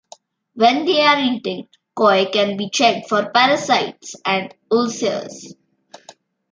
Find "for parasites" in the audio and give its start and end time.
3.07-4.15